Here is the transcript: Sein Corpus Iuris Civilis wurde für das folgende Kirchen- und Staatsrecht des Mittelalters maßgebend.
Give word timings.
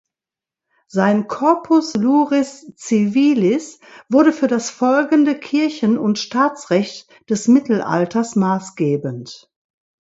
Sein 0.87 1.27
Corpus 1.27 1.93
Iuris 1.93 2.73
Civilis 2.75 3.79
wurde 4.09 4.33
für 4.33 4.47
das 4.47 4.71
folgende 4.71 5.39
Kirchen- 5.39 5.99
und 5.99 6.17
Staatsrecht 6.17 7.07
des 7.29 7.47
Mittelalters 7.47 8.35
maßgebend. 8.35 9.51